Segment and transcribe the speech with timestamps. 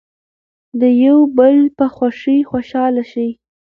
[0.79, 3.29] د یو بل په خوښۍ خوشحاله شئ.